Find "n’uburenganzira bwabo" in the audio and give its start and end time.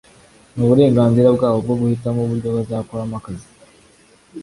0.55-1.57